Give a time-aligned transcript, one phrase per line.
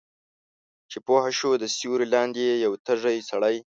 [0.91, 3.57] چې پوهه شوه د سیوری لاندې یې یو تږی سړی